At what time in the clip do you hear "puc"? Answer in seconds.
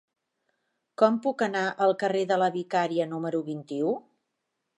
1.25-1.43